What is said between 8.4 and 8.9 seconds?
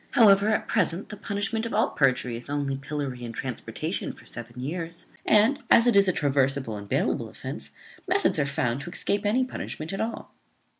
found to